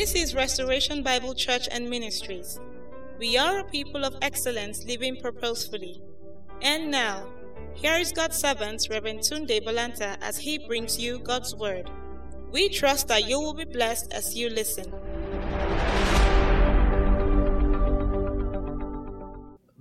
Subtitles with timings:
[0.00, 2.58] This is Restoration Bible Church and Ministries.
[3.18, 6.00] We are a people of excellence living purposefully.
[6.62, 7.26] And now,
[7.74, 11.90] here is God's servant, Reverend Tunde Bolanta, as he brings you God's Word.
[12.50, 14.90] We trust that you will be blessed as you listen.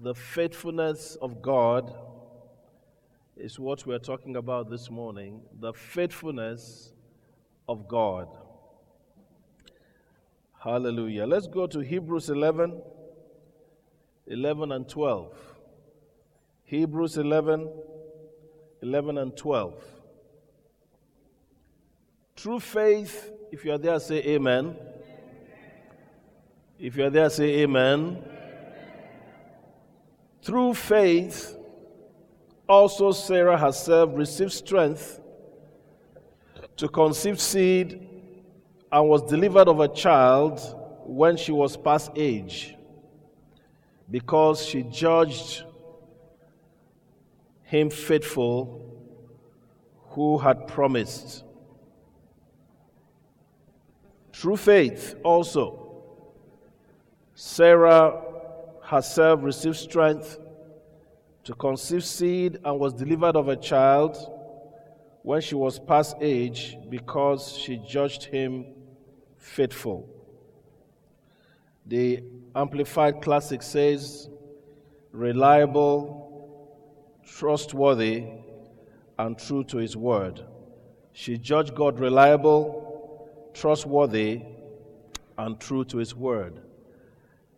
[0.03, 1.93] The faithfulness of God
[3.38, 5.39] is what we're talking about this morning.
[5.61, 6.91] The faithfulness
[7.69, 8.27] of God.
[10.59, 11.25] Hallelujah.
[11.25, 12.81] Let's go to Hebrews 11,
[14.27, 15.33] 11 and 12.
[16.65, 17.69] Hebrews 11,
[18.81, 19.83] 11 and 12.
[22.35, 24.75] True faith, if you are there, say amen.
[26.77, 28.21] If you are there, say amen.
[30.41, 31.55] Through faith,
[32.67, 35.21] also Sarah herself received strength
[36.75, 38.08] to conceive seed
[38.91, 40.59] and was delivered of a child
[41.05, 42.75] when she was past age,
[44.09, 45.63] because she judged
[47.63, 48.85] him faithful
[50.09, 51.43] who had promised.
[54.33, 56.03] Through faith, also,
[57.35, 58.23] Sarah
[58.81, 60.39] herself received strength
[61.43, 64.17] to conceive seed and was delivered of a child
[65.21, 68.65] when she was past age because she judged him
[69.39, 70.07] faithful.
[71.85, 72.23] The
[72.55, 74.29] Amplified Classic says,
[75.11, 76.77] reliable,
[77.25, 78.25] trustworthy,
[79.17, 80.45] and true to his word.
[81.13, 84.41] She judged God reliable, trustworthy,
[85.37, 86.61] and true to his word.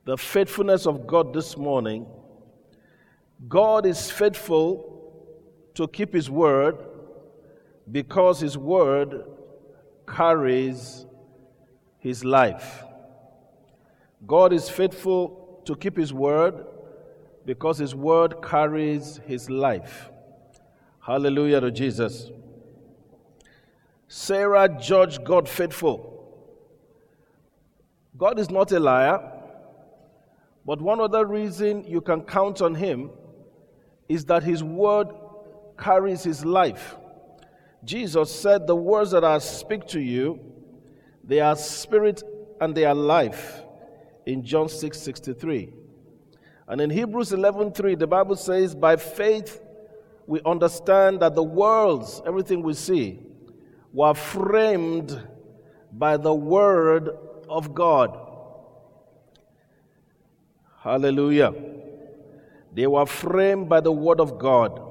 [0.06, 2.06] The faithfulness of God this morning
[3.48, 4.92] God is faithful
[5.74, 6.78] to keep his word
[7.92, 9.26] because his word
[10.08, 11.06] carries
[12.02, 12.84] his life.
[14.28, 16.66] God is faithful to keep his word
[17.46, 20.10] because his word carries his life.
[21.00, 22.30] Hallelujah to Jesus.
[24.08, 26.08] Sarah judged God faithful.
[28.18, 29.20] God is not a liar,
[30.66, 33.10] but one other reason you can count on him
[34.10, 35.08] is that his word
[35.78, 36.98] carries his life.
[37.84, 40.51] Jesus said, The words that I speak to you,
[41.24, 42.24] they are spirit
[42.60, 43.62] and they are life
[44.26, 45.74] in John 6 63.
[46.68, 49.62] And in Hebrews 11 3, the Bible says, By faith
[50.28, 53.20] we understand that the worlds, everything we see,
[53.92, 55.22] were framed
[55.92, 57.10] by the word
[57.50, 58.18] of God.
[60.82, 61.54] Hallelujah.
[62.74, 64.82] They were framed by the word of God.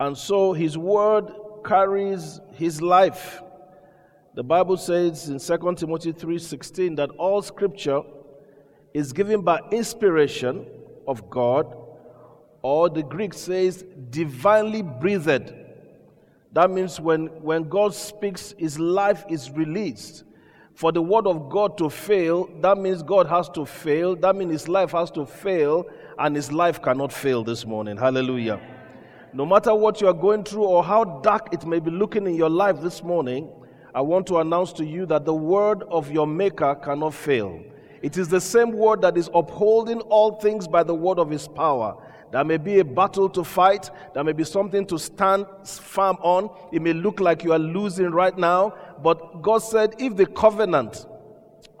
[0.00, 1.30] And so his word
[1.64, 3.42] carries his life.
[4.34, 8.02] The Bible says in 2 Timothy 3:16 that all scripture
[8.92, 10.66] is given by inspiration
[11.06, 11.76] of God,
[12.60, 15.52] or the Greek says divinely breathed.
[16.52, 20.24] That means when, when God speaks, his life is released.
[20.74, 24.16] For the word of God to fail, that means God has to fail.
[24.16, 25.86] That means his life has to fail,
[26.18, 27.96] and his life cannot fail this morning.
[27.96, 28.60] Hallelujah.
[29.32, 32.34] No matter what you are going through or how dark it may be looking in
[32.34, 33.48] your life this morning,
[33.94, 37.62] I want to announce to you that the word of your Maker cannot fail.
[38.02, 41.46] It is the same word that is upholding all things by the word of his
[41.46, 41.96] power.
[42.32, 43.90] There may be a battle to fight.
[44.12, 46.50] There may be something to stand firm on.
[46.72, 48.74] It may look like you are losing right now.
[49.00, 51.06] But God said, if the covenant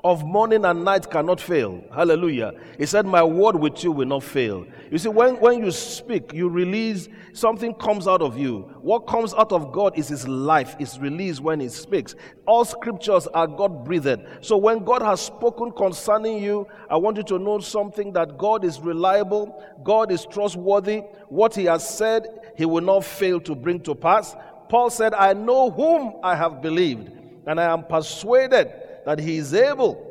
[0.04, 1.82] of morning and night cannot fail.
[1.90, 2.52] Hallelujah.
[2.76, 4.66] He said, My word with you will not fail.
[4.90, 8.70] You see, when, when you speak, you release, something comes out of you.
[8.82, 12.14] What comes out of God is His life, is released when He speaks.
[12.46, 14.20] All scriptures are God breathed.
[14.42, 18.62] So when God has spoken concerning you, I want you to know something that God
[18.62, 20.98] is reliable, God is trustworthy.
[21.30, 22.26] What He has said,
[22.58, 24.36] He will not fail to bring to pass.
[24.68, 27.10] Paul said, I know whom I have believed,
[27.46, 30.10] and I am persuaded that he is able.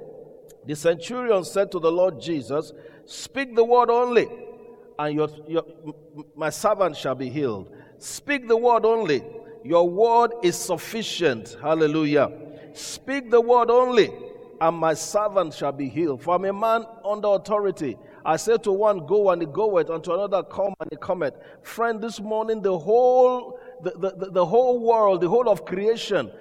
[0.65, 2.71] The centurion said to the Lord Jesus,
[3.05, 4.27] Speak the word only,
[4.97, 5.65] and your, your,
[6.35, 7.69] my servant shall be healed.
[7.97, 9.23] Speak the word only.
[9.63, 11.57] Your word is sufficient.
[11.61, 12.31] Hallelujah.
[12.73, 14.11] Speak the word only,
[14.61, 16.21] and my servant shall be healed.
[16.21, 17.97] For I'm a man under authority.
[18.25, 21.33] I say to one, Go, and he goeth, and to another, Come, and he cometh.
[21.61, 26.31] Friend, this morning, the whole, the, the, the whole world, the whole of creation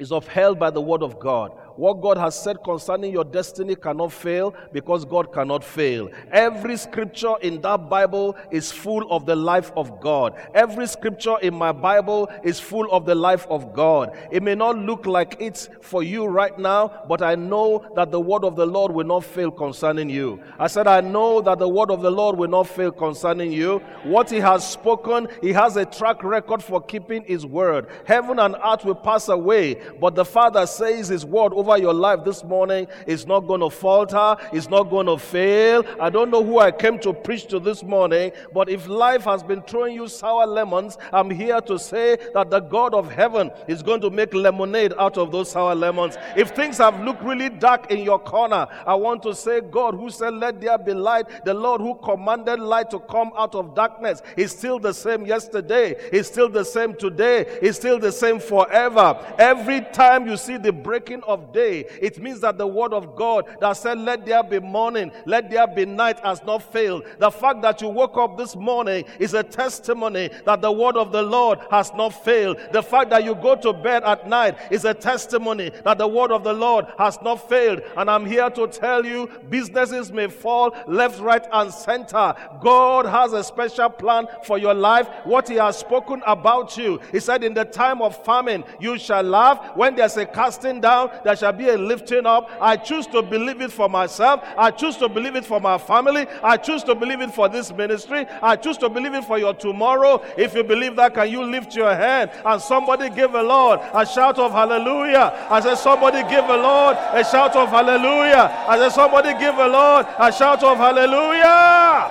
[0.00, 1.52] is upheld by the word of God.
[1.76, 6.10] What God has said concerning your destiny cannot fail because God cannot fail.
[6.30, 10.34] Every scripture in that Bible is full of the life of God.
[10.54, 14.16] Every scripture in my Bible is full of the life of God.
[14.30, 18.20] It may not look like it's for you right now, but I know that the
[18.20, 20.40] word of the Lord will not fail concerning you.
[20.58, 23.78] I said, I know that the word of the Lord will not fail concerning you.
[24.02, 27.86] What He has spoken, He has a track record for keeping His word.
[28.04, 32.24] Heaven and earth will pass away, but the Father says His word over your life
[32.24, 35.84] this morning is not going to falter, it's not going to fail.
[36.00, 39.42] I don't know who I came to preach to this morning, but if life has
[39.42, 43.82] been throwing you sour lemons, I'm here to say that the God of heaven is
[43.82, 46.16] going to make lemonade out of those sour lemons.
[46.34, 50.08] If things have looked really dark in your corner, I want to say, God who
[50.08, 54.22] said, Let there be light, the Lord who commanded light to come out of darkness,
[54.36, 59.18] is still the same yesterday, is still the same today, is still the same forever.
[59.38, 63.46] Every time you see the breaking of day, it means that the word of God
[63.60, 67.04] that said, Let there be morning, let there be night, has not failed.
[67.18, 71.12] The fact that you woke up this morning is a testimony that the word of
[71.12, 72.58] the Lord has not failed.
[72.72, 76.30] The fact that you go to bed at night is a testimony that the word
[76.30, 77.82] of the Lord has not failed.
[77.96, 82.34] And I'm here to tell you businesses may fall left, right, and center.
[82.60, 85.08] God has a special plan for your life.
[85.24, 87.00] What He has spoken about you.
[87.12, 89.76] He said, In the time of famine, you shall laugh.
[89.76, 92.50] When there's a casting down, there shall be a lifting up.
[92.60, 94.44] I choose to believe it for myself.
[94.56, 96.26] I choose to believe it for my family.
[96.42, 98.26] I choose to believe it for this ministry.
[98.42, 100.22] I choose to believe it for your tomorrow.
[100.36, 104.06] If you believe that, can you lift your hand and somebody give the Lord a
[104.06, 105.46] shout of hallelujah?
[105.50, 108.52] I said, Somebody give the Lord a shout of hallelujah.
[108.68, 112.10] I said, Somebody give the Lord a shout of hallelujah.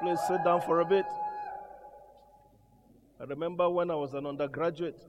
[0.00, 1.04] Please sit down for a bit.
[3.20, 5.04] I remember when I was an undergraduate,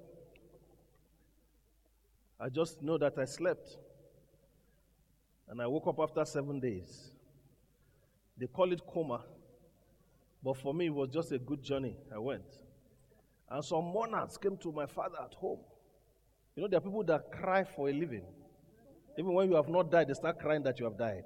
[2.40, 3.78] I just know that I slept.
[5.50, 7.12] And I woke up after seven days.
[8.38, 9.22] They call it coma.
[10.44, 11.98] But for me, it was just a good journey.
[12.14, 12.46] I went.
[13.50, 15.60] And some mourners came to my father at home.
[16.56, 18.24] You know, there are people that cry for a living.
[19.18, 21.26] Even when you have not died, they start crying that you have died.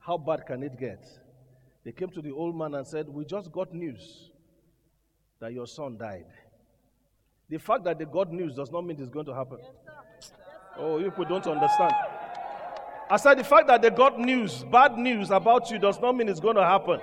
[0.00, 1.06] How bad can it get?
[1.84, 4.30] They came to the old man and said, We just got news
[5.40, 6.26] that your son died.
[7.48, 9.58] The fact that they got news does not mean it's going to happen.
[10.80, 11.92] Oh, you people don't understand.
[13.10, 16.28] I said the fact that they got news, bad news about you, does not mean
[16.28, 17.00] it's going to happen.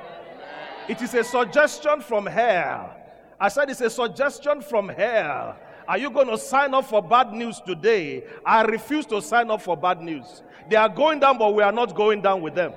[0.87, 2.95] It is a suggestion from hell.
[3.39, 5.57] I said it's a suggestion from hell.
[5.87, 8.23] Are you going to sign up for bad news today?
[8.45, 10.43] I refuse to sign up for bad news.
[10.69, 12.73] They are going down, but we are not going down with them.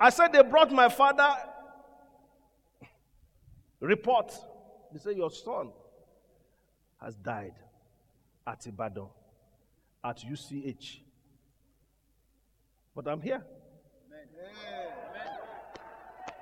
[0.00, 1.28] I said they brought my father
[3.80, 4.32] report.
[4.92, 5.70] They say your son
[7.00, 7.54] has died
[8.46, 9.08] at Ibadan,
[10.04, 11.02] at UCH.
[12.94, 13.42] But I'm here.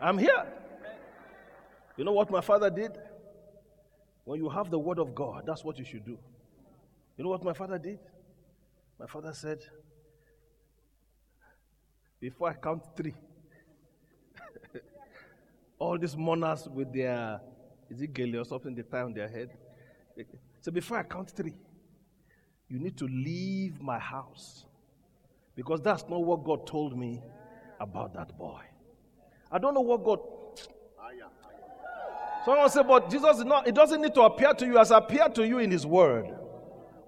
[0.01, 0.47] I'm here.
[1.97, 2.99] You know what my father did?
[4.25, 6.19] When you have the word of God, that's what you should do.
[7.17, 7.99] You know what my father did?
[8.99, 9.61] My father said,
[12.21, 13.15] Before I count three,
[15.79, 17.41] all these mourners with their,
[17.89, 19.51] is it gele or something they tie on their head?
[20.61, 21.55] So before I count three,
[22.71, 24.65] you need to leave my house.
[25.57, 27.21] Because that's not what God told me
[27.81, 28.61] about that boy.
[29.51, 30.21] I don't know what God.
[32.45, 35.35] Someone say, but Jesus is not, it doesn't need to appear to you as appeared
[35.35, 36.33] to you in his word.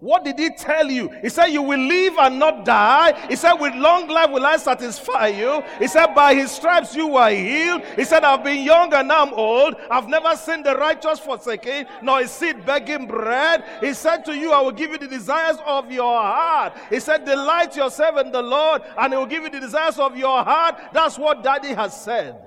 [0.03, 1.11] What did he tell you?
[1.23, 3.29] He said, You will live and not die.
[3.29, 5.63] He said, With long life will I satisfy you.
[5.79, 7.85] He said, By his stripes you were healed.
[7.95, 9.77] He said, I've been young and now I'm old.
[9.89, 13.63] I've never seen the righteous forsaken, nor his seed begging bread.
[13.81, 16.73] He said to you, I will give you the desires of your heart.
[16.91, 20.17] He said, Delight yourself in the Lord, and he will give you the desires of
[20.17, 20.81] your heart.
[20.93, 22.43] That's what daddy has said.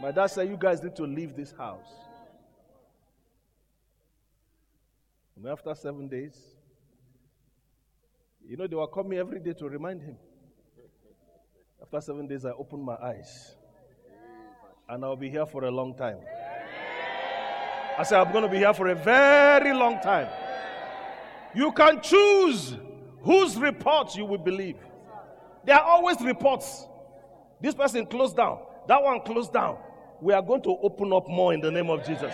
[0.00, 2.01] My dad said, You guys need to leave this house.
[5.42, 6.36] And after seven days,
[8.46, 10.16] you know, they were coming every day to remind him.
[11.82, 13.56] After seven days, I opened my eyes.
[14.88, 16.18] And I'll be here for a long time.
[17.98, 20.28] I said, I'm going to be here for a very long time.
[21.56, 22.76] You can choose
[23.22, 24.76] whose reports you will believe.
[25.64, 26.86] There are always reports.
[27.60, 29.78] This person closed down, that one closed down.
[30.20, 32.32] We are going to open up more in the name of Jesus.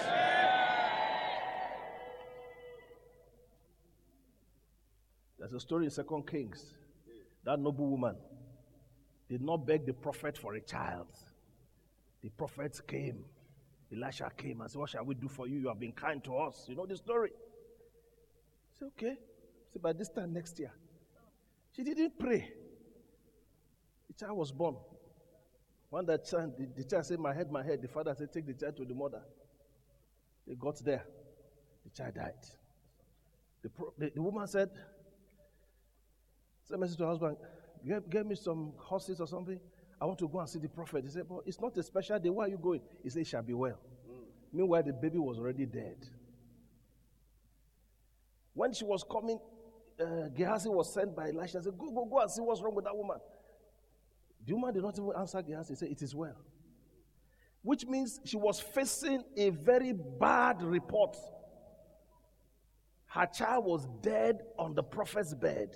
[5.50, 6.74] There's a story in Second Kings.
[7.44, 8.16] That noble woman
[9.30, 11.06] did not beg the prophet for a child.
[12.22, 13.24] The prophets came.
[13.90, 15.58] Elisha came and said, What shall we do for you?
[15.58, 16.66] You have been kind to us.
[16.68, 17.30] You know the story.
[18.78, 19.14] Say, okay.
[19.72, 20.72] Say, by this time next year.
[21.74, 22.52] She didn't pray.
[24.08, 24.76] The child was born.
[25.88, 28.46] When that child, the, the child said, My head, my head, the father said, Take
[28.46, 29.22] the child to the mother.
[30.46, 31.06] They got there.
[31.84, 32.34] The child died.
[33.62, 34.68] The, the, the woman said,
[36.68, 37.36] Send message to her husband,
[37.86, 39.58] get, get me some horses or something.
[40.00, 41.02] I want to go and see the prophet.
[41.04, 42.28] He said, But it's not a special day.
[42.28, 42.82] Why are you going?
[43.02, 43.78] He said, It shall be well.
[44.08, 44.24] Mm.
[44.52, 45.96] Meanwhile, the baby was already dead.
[48.52, 49.40] When she was coming,
[49.98, 52.74] uh, Gehazi was sent by Elisha and said, Go, go, go and see what's wrong
[52.74, 53.18] with that woman.
[54.46, 55.72] The woman did not even answer Gehazi.
[55.72, 56.36] He said, It is well.
[57.62, 61.16] Which means she was facing a very bad report.
[63.06, 65.74] Her child was dead on the prophet's bed.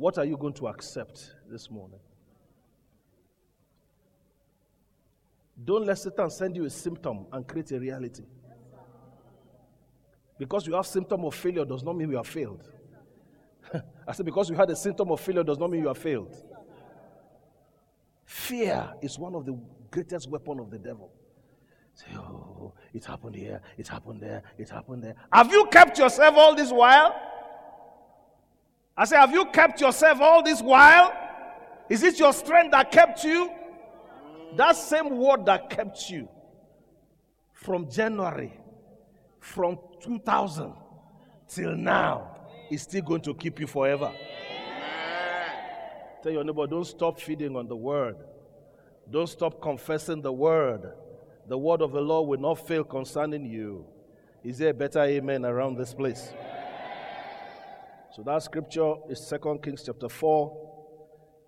[0.00, 2.00] What are you going to accept this morning?
[5.62, 8.22] Don't let Satan send you a symptom and create a reality.
[10.38, 12.66] Because you have symptom of failure does not mean you have failed.
[14.08, 16.34] I said because you had a symptom of failure does not mean you have failed.
[18.24, 21.12] Fear is one of the greatest weapon of the devil.
[21.92, 25.16] Say, oh, it happened here, it happened there, it happened there.
[25.30, 27.14] Have you kept yourself all this while?
[28.96, 31.12] I say, have you kept yourself all this while?
[31.88, 33.50] Is it your strength that kept you?
[34.56, 36.28] That same word that kept you
[37.52, 38.52] from January,
[39.38, 40.72] from 2000
[41.48, 42.36] till now,
[42.70, 44.12] is still going to keep you forever.
[46.22, 48.16] Tell your neighbor, don't stop feeding on the word.
[49.10, 50.92] Don't stop confessing the word.
[51.48, 53.84] The word of the Lord will not fail concerning you.
[54.44, 56.32] Is there a better amen around this place?
[58.12, 60.70] So that scripture is 2 Kings chapter 4,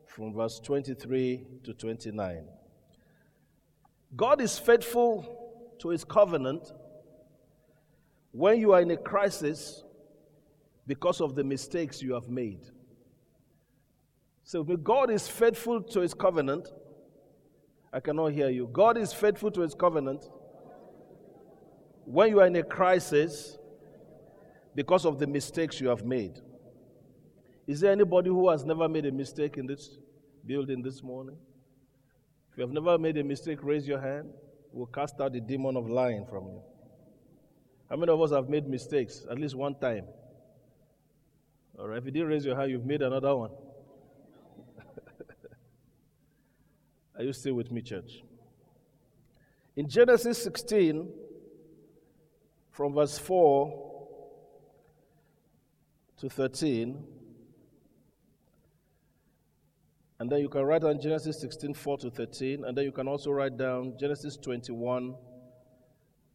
[0.06, 2.44] from verse 23 to 29.
[4.14, 6.70] God is faithful to his covenant
[8.30, 9.82] when you are in a crisis
[10.86, 12.60] because of the mistakes you have made.
[14.44, 16.68] So God is faithful to his covenant.
[17.92, 18.68] I cannot hear you.
[18.72, 20.28] God is faithful to his covenant
[22.04, 23.58] when you are in a crisis
[24.74, 26.40] because of the mistakes you have made.
[27.66, 29.98] Is there anybody who has never made a mistake in this
[30.44, 31.36] building this morning?
[32.50, 34.30] If you have never made a mistake, raise your hand.
[34.72, 36.62] We'll cast out the demon of lying from you.
[37.88, 40.04] How many of us have made mistakes at least one time?
[41.78, 43.50] All right, if you didn't raise your hand, you've made another one.
[47.16, 48.22] Are you still with me, church?
[49.76, 51.08] In Genesis 16,
[52.70, 53.90] from verse 4
[56.18, 57.11] to 13,
[60.22, 62.64] and then you can write down Genesis 16, 4 to 13.
[62.64, 65.16] And then you can also write down Genesis 21,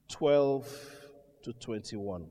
[0.10, 0.67] 12
[1.44, 2.25] to 21.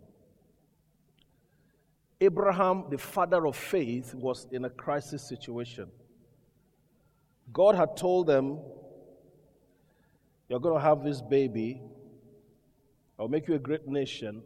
[2.21, 5.87] Abraham, the father of faith, was in a crisis situation.
[7.55, 8.59] God had told them,
[10.51, 11.81] You're going to have this baby.
[13.19, 14.43] I'll make you a great nation.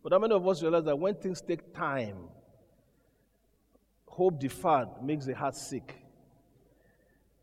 [0.00, 2.28] But how many of us realize that when things take time,
[4.06, 6.05] hope deferred makes the heart sick?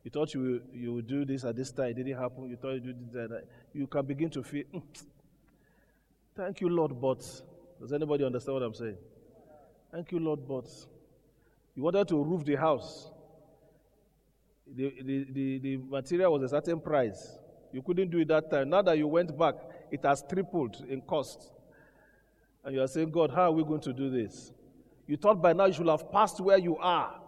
[0.03, 2.49] You thought you, you would do this at this time, it didn't happen.
[2.49, 3.43] You thought you would do that.
[3.73, 4.81] You can begin to feel, mm,
[6.35, 7.19] thank you, Lord, but.
[7.79, 8.97] Does anybody understand what I'm saying?
[9.91, 10.67] Thank you, Lord, but.
[11.75, 13.09] You wanted to roof the house.
[14.75, 17.37] The, the, the, the material was a certain price.
[17.71, 18.69] You couldn't do it that time.
[18.69, 19.55] Now that you went back,
[19.91, 21.51] it has tripled in cost.
[22.63, 24.51] And you are saying, God, how are we going to do this?
[25.07, 27.19] You thought by now you should have passed where you are.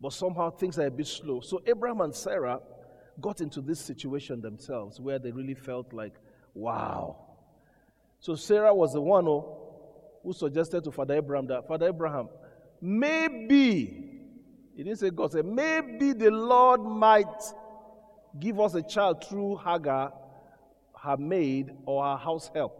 [0.00, 1.40] But somehow things are a bit slow.
[1.40, 2.60] So Abraham and Sarah
[3.20, 6.14] got into this situation themselves where they really felt like,
[6.54, 7.16] wow.
[8.18, 9.44] So Sarah was the one who,
[10.22, 12.28] who suggested to Father Abraham that, Father Abraham,
[12.80, 14.20] maybe,
[14.74, 17.26] he didn't say God, said, maybe the Lord might
[18.38, 20.12] give us a child through Hagar,
[21.02, 22.76] her maid, or her house help.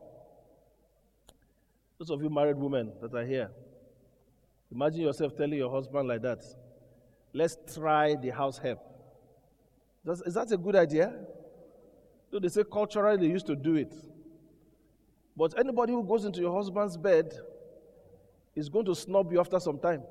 [1.98, 3.50] Those of you married women that are here,
[4.72, 6.42] imagine yourself telling your husband like that.
[7.32, 8.80] Let's try the house help.
[10.04, 11.14] Does, is that a good idea?
[12.30, 13.94] So they say culturally they used to do it.
[15.36, 17.32] But anybody who goes into your husband's bed
[18.54, 20.02] is going to snub you after some time.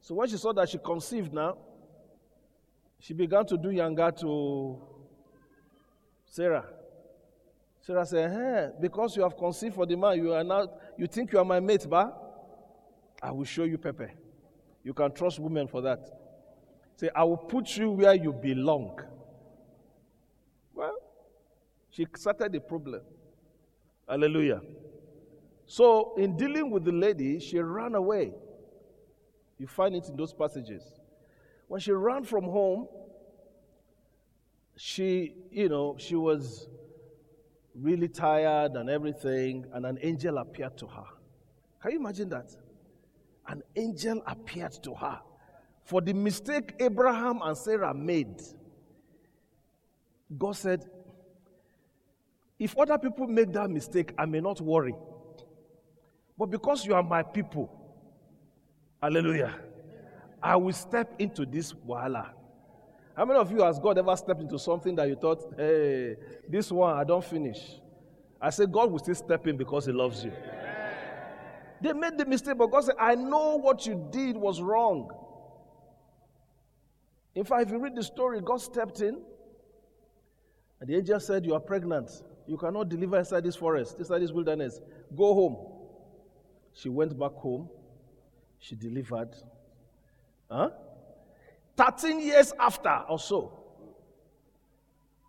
[0.00, 1.56] So when she saw that she conceived now,
[2.98, 4.80] she began to do yanga to
[6.24, 6.66] Sarah.
[7.80, 11.32] Sarah said, hey, because you have conceived for the man, you are now you think
[11.32, 12.16] you are my mate, but
[13.22, 14.06] I will show you Pepe.
[14.84, 16.08] You can trust women for that.
[16.96, 19.00] Say, I will put you where you belong.
[20.74, 20.96] Well,
[21.90, 23.02] she started the problem.
[24.08, 24.60] Hallelujah.
[25.66, 28.32] So, in dealing with the lady, she ran away.
[29.58, 30.82] You find it in those passages.
[31.68, 32.88] When she ran from home,
[34.76, 36.68] she, you know, she was
[37.74, 41.04] really tired and everything, and an angel appeared to her.
[41.80, 42.50] Can you imagine that?
[43.48, 45.20] An angel appeared to her
[45.84, 48.42] for the mistake Abraham and Sarah made.
[50.38, 50.88] God said,
[52.58, 54.94] If other people make that mistake, I may not worry.
[56.38, 57.70] But because you are my people,
[59.02, 59.54] hallelujah,
[60.42, 62.30] I will step into this wahala.
[63.14, 66.16] How many of you has God ever stepped into something that you thought, hey,
[66.48, 67.58] this one I don't finish?
[68.40, 70.32] I said, God will still step in because He loves you.
[71.82, 75.10] They made the mistake, but God said, I know what you did was wrong.
[77.34, 79.20] In fact, if you read the story, God stepped in,
[80.80, 82.10] and the angel said, You are pregnant.
[82.46, 84.80] You cannot deliver inside this forest, inside this wilderness.
[85.16, 85.56] Go home.
[86.72, 87.68] She went back home.
[88.58, 89.30] She delivered.
[90.50, 90.70] Huh?
[91.76, 93.58] 13 years after or so,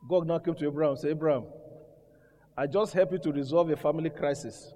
[0.08, 1.46] God now came to Abraham and said, Abraham,
[2.56, 4.74] I just help you to resolve your family crisis.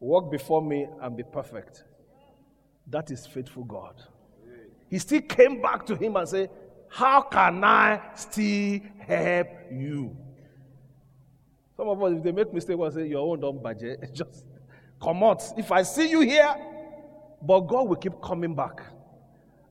[0.00, 1.84] Walk before me and be perfect.
[2.86, 4.02] That is faithful God.
[4.88, 6.50] He still came back to him and said,
[6.88, 10.16] How can I still help you?
[11.76, 14.10] Some of us, if they make mistake, will say, Your own don't budget.
[14.14, 14.46] Just
[15.02, 15.42] come out.
[15.56, 16.54] If I see you here,
[17.42, 18.80] but God will keep coming back.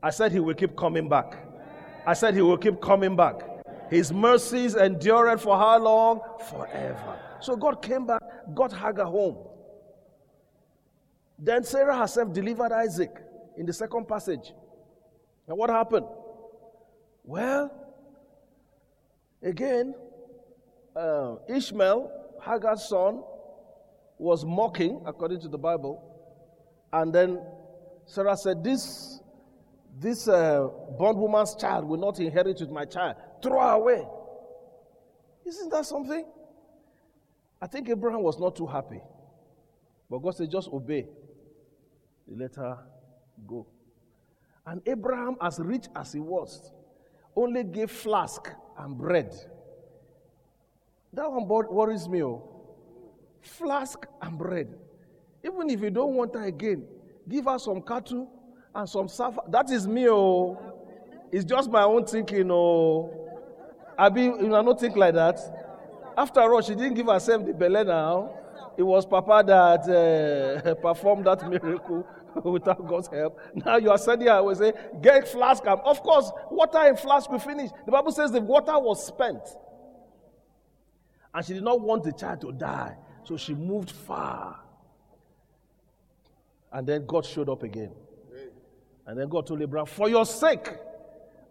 [0.01, 1.38] I said he will keep coming back.
[2.05, 3.41] I said he will keep coming back.
[3.89, 6.22] His mercies endured for how long?
[6.50, 7.19] Forever.
[7.41, 8.22] So God came back,
[8.53, 9.38] got Hagar home.
[11.39, 13.12] Then Sarah herself delivered Isaac
[13.58, 14.53] in the second passage.
[15.48, 16.08] And what happened?
[17.24, 17.72] Well,
[19.41, 19.94] again,
[20.96, 22.12] uh, Ishmael,
[22.44, 23.24] Hagar's son,
[24.17, 26.04] was mocking, according to the Bible.
[26.91, 27.41] And then
[28.06, 29.21] Sarah said, This
[30.00, 30.67] this uh,
[31.00, 33.15] bondwoman's child will not inherit with my child.
[33.41, 34.08] Throw her away.
[35.45, 36.23] Isn't that something?
[37.60, 39.02] I think Abraham was not too happy.
[40.10, 41.08] But God said, just obey.
[42.28, 42.78] Let her
[43.48, 43.68] go.
[44.66, 46.72] And Abraham, as rich as he was,
[47.36, 49.34] only gave flask and bread.
[51.13, 52.24] That one worries me.
[52.24, 52.44] Oh.
[53.42, 54.76] Flask and bread.
[55.44, 56.86] Even if you don't want her again,
[57.30, 58.30] give her some cattle
[58.76, 59.42] and some suffer.
[59.48, 60.58] That is me, oh.
[61.32, 63.13] It's just my own thinking, oh.
[63.98, 65.40] I be you know, not think like that.
[66.18, 68.32] After all, she didn't give herself the belly now.
[68.78, 72.06] It was Papa that uh, performed that miracle
[72.43, 73.39] without God's help.
[73.54, 75.63] Now you are sending I will say, get flask.
[75.65, 77.69] Of course, water in flask will finish.
[77.86, 79.43] The Bible says the water was spent.
[81.34, 82.95] And she did not want the child to die.
[83.23, 84.60] So she moved far.
[86.71, 87.91] And then God showed up again.
[89.06, 90.67] And then God told Abraham, For your sake,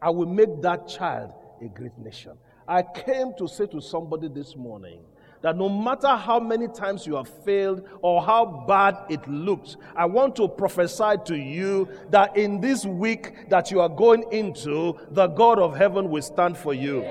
[0.01, 2.33] I will make that child a great nation.
[2.68, 5.01] I came to say to somebody this morning
[5.42, 10.07] that no matter how many times you have failed or how bad it looks, I
[10.07, 15.27] want to prophesy to you that in this week that you are going into, the
[15.29, 17.05] God of heaven will stand for you.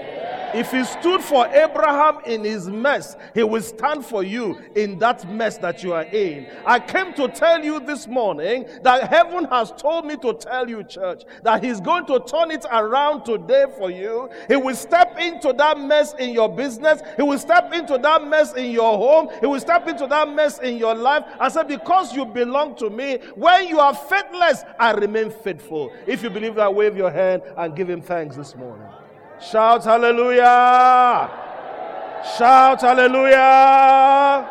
[0.55, 5.29] If he stood for Abraham in his mess, he will stand for you in that
[5.29, 6.47] mess that you are in.
[6.65, 10.81] I came to tell you this morning that heaven has told me to tell you,
[10.85, 14.29] church, that he's going to turn it around today for you.
[14.47, 17.01] He will step into that mess in your business.
[17.17, 19.27] He will step into that mess in your home.
[19.41, 21.25] He will step into that mess in your life.
[21.37, 25.91] I said, because you belong to me, when you are faithless, I remain faithful.
[26.07, 28.87] If you believe that, wave your hand and give him thanks this morning.
[29.51, 31.29] Shout hallelujah.
[32.37, 34.49] Shout hallelujah.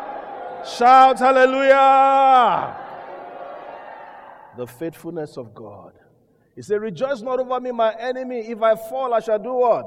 [0.65, 2.77] Shout hallelujah.
[4.55, 5.93] The faithfulness of God.
[6.55, 8.39] He said, Rejoice not over me, my enemy.
[8.47, 9.85] If I fall, I shall do what?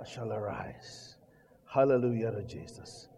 [0.00, 1.16] I shall arise.
[1.66, 3.08] Hallelujah to Jesus.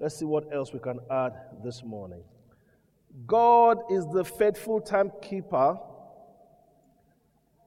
[0.00, 2.22] Let's see what else we can add this morning.
[3.26, 5.78] God is the faithful timekeeper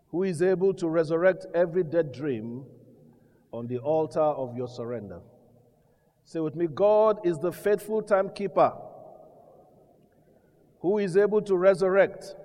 [0.10, 2.66] who is able to resurrect every dead dream
[3.52, 5.20] on the altar of your surrender.
[6.26, 8.74] Say with me God is the faithful timekeeper
[10.82, 12.36] who is able to resurrect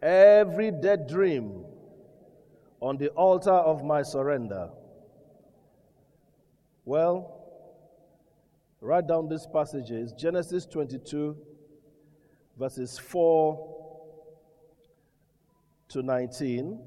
[0.00, 1.64] every dead dream
[2.80, 4.70] on the altar of my surrender.
[6.84, 7.40] Well,
[8.80, 11.36] write down these passages Genesis 22,
[12.58, 13.74] verses 4
[15.88, 16.78] to 19.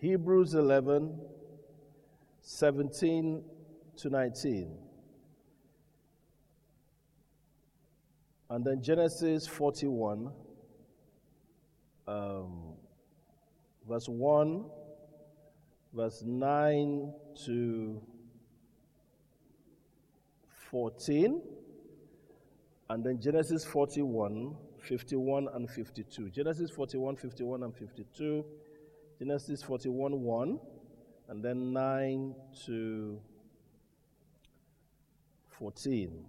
[0.00, 1.14] Hebrews 11,
[2.40, 3.44] 17
[3.98, 4.78] to 19.
[8.48, 10.32] And then Genesis 41,
[12.08, 12.72] um,
[13.86, 14.64] verse 1,
[15.92, 17.12] verse 9
[17.44, 18.02] to
[20.70, 21.42] 14.
[22.88, 26.30] And then Genesis 41, 51 and 52.
[26.30, 28.44] Genesis 41, 51 and 52.
[29.20, 30.58] Genesis 41, 1.
[31.28, 33.20] And then 9 to
[35.58, 36.24] 14.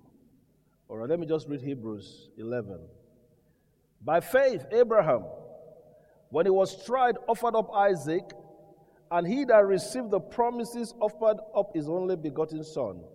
[0.89, 2.81] All right, let me just read Hebrews 11.
[4.03, 5.23] By faith, Abraham,
[6.31, 8.29] when he was tried, offered up Isaac,
[9.09, 13.05] and he that received the promises offered up his only begotten son,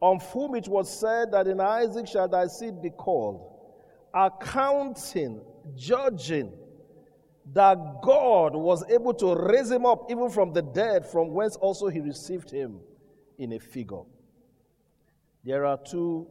[0.00, 3.58] of whom it was said that in Isaac shall thy seed be called,
[4.14, 5.40] accounting,
[5.74, 6.52] judging
[7.46, 11.88] that God was able to raise him up even from the dead, from whence also
[11.88, 12.80] he received him
[13.38, 14.02] in a figure.
[15.44, 16.26] There are two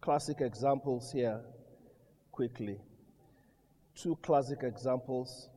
[0.00, 1.40] classic examples here,
[2.32, 2.78] quickly.
[3.94, 5.48] Two classic examples.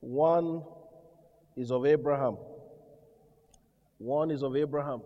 [0.00, 0.62] One
[1.56, 2.36] is of Abraham.
[3.98, 5.02] One is of Abraham.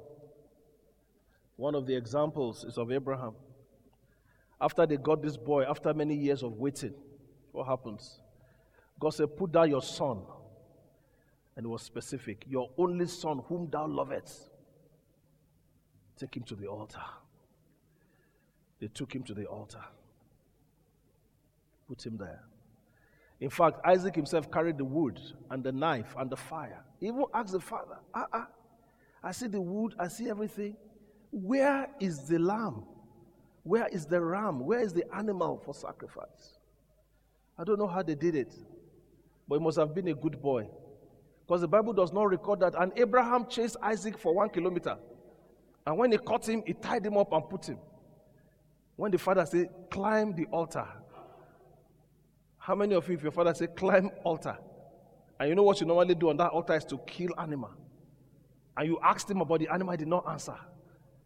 [1.56, 3.34] One of the examples is of Abraham.
[4.60, 6.94] After they got this boy, after many years of waiting,
[7.52, 8.20] what happens?
[8.98, 10.22] God said, Put down your son.
[11.56, 12.44] And it was specific.
[12.48, 14.50] Your only son, whom thou lovest.
[16.18, 17.00] Take him to the altar.
[18.80, 19.82] They took him to the altar,
[21.88, 22.42] put him there.
[23.40, 26.82] In fact, Isaac himself carried the wood and the knife and the fire.
[27.00, 28.48] He even asked the father, Ah, ah,
[29.22, 30.76] I see the wood, I see everything.
[31.30, 32.84] Where is the lamb?
[33.62, 34.60] Where is the ram?
[34.60, 36.58] Where is the animal for sacrifice?
[37.58, 38.54] I don't know how they did it,
[39.48, 40.68] but he must have been a good boy.
[41.46, 42.74] Because the Bible does not record that.
[42.76, 44.96] And Abraham chased Isaac for one kilometer.
[45.86, 47.78] And when he caught him, he tied him up and put him.
[48.96, 50.86] When the father said, climb the altar.
[52.58, 54.58] How many of you, if your father said, climb altar,
[55.38, 57.70] and you know what you normally do on that altar is to kill animal,
[58.76, 60.56] and you asked him about the animal, he did not answer.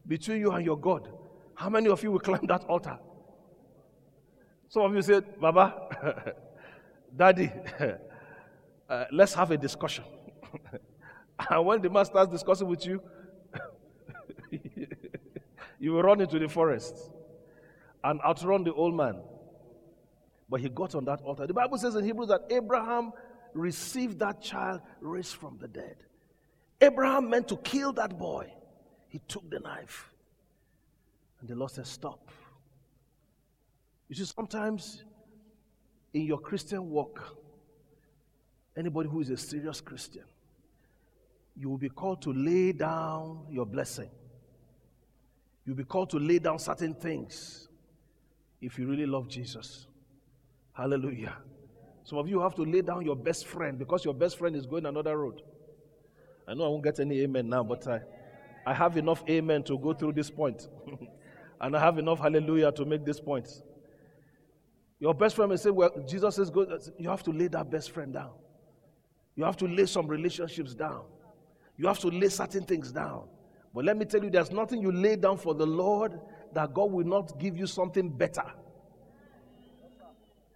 [0.06, 1.08] Between you and your God,
[1.54, 2.98] how many of you will climb that altar?
[4.68, 6.34] Some of you said, Baba,
[7.16, 7.50] Daddy,
[8.90, 10.04] uh, let's have a discussion.
[11.50, 13.00] and when the man starts discussing with you,
[15.78, 16.96] you will run into the forest
[18.02, 19.20] and outrun the old man.
[20.48, 21.46] But he got on that altar.
[21.46, 23.12] The Bible says in Hebrews that Abraham
[23.54, 25.96] received that child raised from the dead.
[26.80, 28.52] Abraham meant to kill that boy.
[29.08, 30.10] He took the knife.
[31.40, 32.30] And the Lord said, Stop.
[34.08, 35.04] You see, sometimes
[36.12, 37.36] in your Christian walk,
[38.80, 40.24] anybody who is a serious Christian,
[41.56, 44.10] you will be called to lay down your blessing.
[45.64, 47.68] You'll be called to lay down certain things
[48.60, 49.86] if you really love Jesus.
[50.72, 51.36] Hallelujah.
[52.04, 54.66] Some of you have to lay down your best friend because your best friend is
[54.66, 55.42] going another road.
[56.48, 58.00] I know I won't get any amen now, but I,
[58.66, 60.66] I have enough amen to go through this point.
[61.60, 63.48] and I have enough hallelujah to make this point.
[64.98, 66.78] Your best friend may say, Well, Jesus says, go.
[66.98, 68.32] You have to lay that best friend down.
[69.36, 71.02] You have to lay some relationships down.
[71.76, 73.24] You have to lay certain things down.
[73.74, 76.20] But let me tell you, there's nothing you lay down for the Lord
[76.52, 78.44] that God will not give you something better.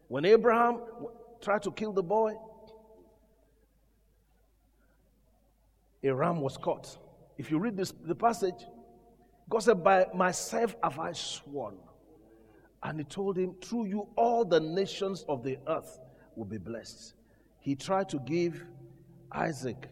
[0.08, 0.80] When Abraham
[1.40, 2.34] tried to kill the boy,
[6.02, 6.98] a ram was caught.
[7.38, 8.66] If you read this, the passage,
[9.48, 11.76] God said, By myself have I sworn.
[12.82, 15.98] And he told him, Through you, all the nations of the earth
[16.36, 17.14] will be blessed.
[17.64, 18.62] He tried to give
[19.32, 19.88] Isaac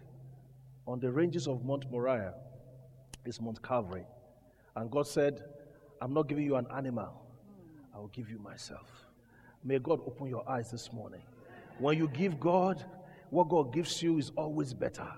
[0.87, 2.35] on the ranges of Mount Moriah,
[3.25, 4.05] is Mount Calvary.
[4.77, 5.43] And God said,
[6.03, 7.15] I'm not giving you an animal,
[7.95, 8.91] I will give you myself.
[9.65, 11.23] May God open your eyes this morning.
[11.79, 12.85] When you give God,
[13.31, 15.09] what God gives you is always better.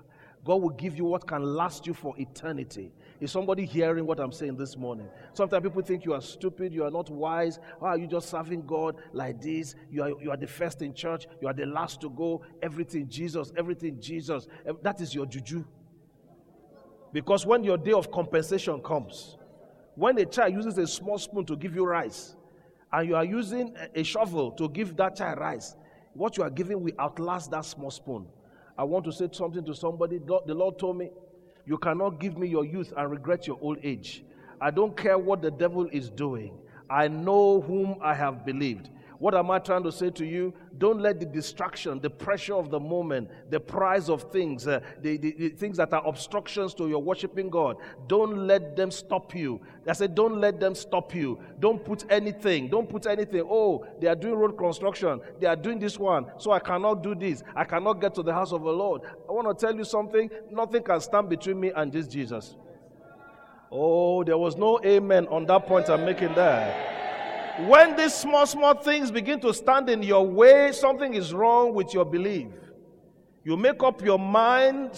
[0.45, 2.93] God will give you what can last you for eternity.
[3.19, 5.07] Is somebody hearing what I'm saying this morning?
[5.33, 7.59] Sometimes people think you are stupid, you are not wise.
[7.79, 9.73] Why are you just serving God like this?
[9.89, 12.43] You are, you are the first in church, you are the last to go.
[12.61, 14.47] Everything Jesus, everything Jesus.
[14.83, 15.65] That is your juju.
[17.11, 19.37] Because when your day of compensation comes,
[19.95, 22.35] when a child uses a small spoon to give you rice,
[22.93, 25.75] and you are using a shovel to give that child rice,
[26.13, 28.27] what you are giving will outlast that small spoon.
[28.77, 30.19] I want to say something to somebody.
[30.19, 31.09] The Lord told me,
[31.65, 34.23] You cannot give me your youth and regret your old age.
[34.59, 36.57] I don't care what the devil is doing.
[36.89, 38.89] I know whom I have believed.
[39.25, 40.53] What am I trying to say to you?
[40.77, 45.17] Don't let the distraction, the pressure of the moment, the price of things, uh, the,
[45.17, 49.59] the, the, things that are obstructions to your worshiping God, don't let them stop you.
[49.87, 51.39] I said, don't let them stop you.
[51.59, 53.41] Don't put anything, don't put anything.
[53.49, 57.15] Oh, they are doing road construction, they are doing this one, so I cannot do
[57.15, 57.41] this.
[57.55, 59.01] I cannot get to the house of the Lord.
[59.27, 62.57] I want to tell you something nothing can stand between me and this Jesus.
[63.71, 66.94] Oh, there was no amen on that point I'm making there.
[67.59, 71.93] When these small, small things begin to stand in your way, something is wrong with
[71.93, 72.47] your belief.
[73.45, 74.91] You make up your mind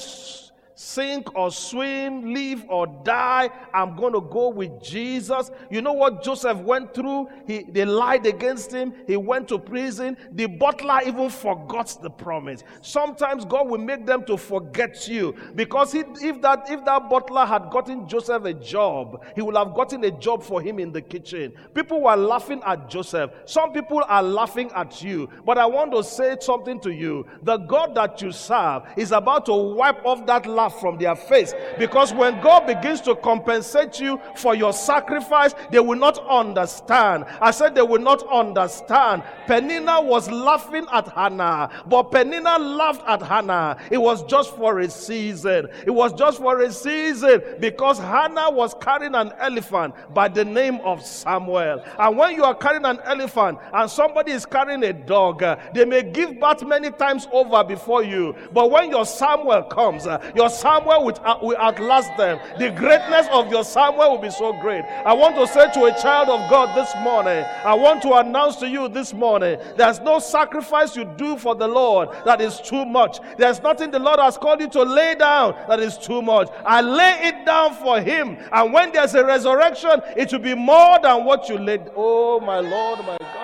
[0.77, 3.49] sink or swim, live or die.
[3.73, 5.49] I'm going to go with Jesus.
[5.71, 7.29] You know what Joseph went through?
[7.47, 8.93] He, they lied against him.
[9.07, 10.15] He went to prison.
[10.31, 12.63] The butler even forgot the promise.
[12.83, 17.45] Sometimes God will make them to forget you because he, if that if that butler
[17.45, 21.01] had gotten Joseph a job, he would have gotten a job for him in the
[21.01, 21.53] kitchen.
[21.73, 23.31] People were laughing at Joseph.
[23.45, 25.27] Some people are laughing at you.
[25.43, 27.25] But I want to say something to you.
[27.41, 31.53] The God that you serve is about to wipe off that laugh from their face.
[31.77, 37.25] Because when God begins to compensate you for your sacrifice, they will not understand.
[37.41, 39.23] I said they will not understand.
[39.47, 43.77] Peninnah was laughing at Hannah, but Peninnah laughed at Hannah.
[43.91, 45.67] It was just for a season.
[45.85, 50.79] It was just for a season because Hannah was carrying an elephant by the name
[50.83, 51.83] of Samuel.
[51.99, 55.85] And when you are carrying an elephant and somebody is carrying a dog, uh, they
[55.85, 58.35] may give birth many times over before you.
[58.53, 62.39] But when your Samuel comes, uh, your Samuel will, will outlast them.
[62.57, 64.83] The greatness of your Samuel will be so great.
[65.05, 68.57] I want to say to a child of God this morning, I want to announce
[68.57, 72.85] to you this morning, there's no sacrifice you do for the Lord that is too
[72.85, 73.19] much.
[73.37, 76.49] There's nothing the Lord has called you to lay down that is too much.
[76.65, 78.37] I lay it down for Him.
[78.51, 81.91] And when there's a resurrection, it will be more than what you laid.
[81.95, 83.36] Oh, my Lord, my God.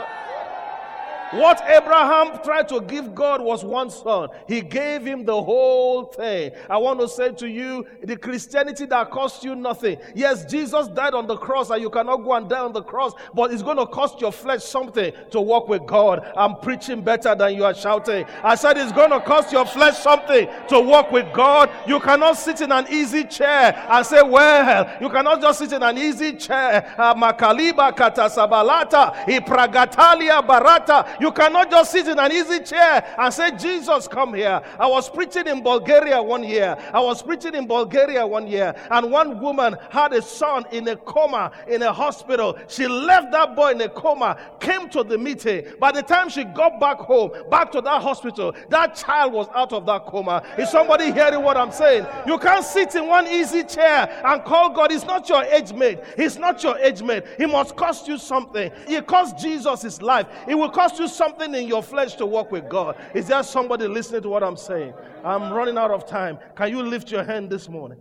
[1.34, 4.30] What Abraham tried to give God was one son.
[4.48, 6.52] He gave him the whole thing.
[6.70, 9.98] I want to say to you, the Christianity that cost you nothing.
[10.14, 13.14] Yes, Jesus died on the cross and you cannot go and die on the cross,
[13.34, 16.32] but it's going to cost your flesh something to walk with God.
[16.38, 18.26] I'm preaching better than you are shouting.
[18.44, 21.72] I said it's going to cost your flesh something to walk with God.
[21.88, 25.82] You cannot sit in an easy chair and say, well, you cannot just sit in
[25.82, 26.94] an easy chair.
[26.98, 31.22] Makaliba katasabalata, ipragatalia barata.
[31.24, 34.62] You cannot just sit in an easy chair and say, Jesus, come here.
[34.78, 36.76] I was preaching in Bulgaria one year.
[36.94, 40.98] I was preaching in Bulgaria one year, and one woman had a son in a
[40.98, 42.60] coma in a hospital.
[42.68, 45.64] She left that boy in a coma, came to the meeting.
[45.80, 49.72] By the time she got back home, back to that hospital, that child was out
[49.72, 50.44] of that coma.
[50.58, 52.06] Is somebody hearing what I'm saying?
[52.28, 54.92] You can't sit in one easy chair and call God.
[54.92, 56.00] He's not your age mate.
[56.18, 57.24] He's not your age mate.
[57.38, 58.70] He must cost you something.
[58.90, 60.28] It cost Jesus his life.
[60.50, 62.96] It will cost you something in your flesh to walk with God.
[63.14, 64.94] Is there somebody listening to what I'm saying?
[65.24, 66.40] I'm running out of time.
[66.56, 68.00] Can you lift your hand this morning?